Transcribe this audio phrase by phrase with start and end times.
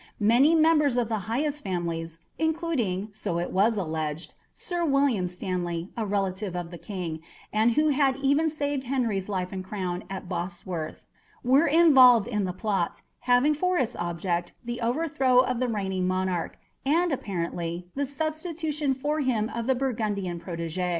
[0.19, 6.07] Many members of the highest families, including, so it was alleged, Sir William Stanley, a
[6.07, 7.19] relative of the King,
[7.53, 11.05] and who had even saved Henry's life and crown at Bosworth,
[11.43, 16.57] were involved in a plot, having for its object the overthrow of the reigning monarch,
[16.83, 20.89] and, apparently, the substitution for him of the Burgundian protégé.